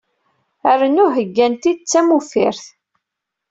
[0.81, 2.63] Rnu heggan-t-id d tamuffirt.